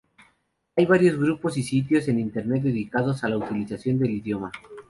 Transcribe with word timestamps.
Hay 0.75 0.87
varios 0.87 1.15
grupos 1.19 1.57
y 1.57 1.61
sitios 1.61 2.07
en 2.07 2.17
Internet 2.19 2.63
dedicados 2.63 3.23
a 3.23 3.29
la 3.29 3.37
utilización 3.37 3.99
del 3.99 4.09
idioma. 4.09 4.51